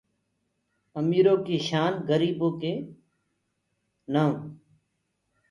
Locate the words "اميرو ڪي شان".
0.99-1.93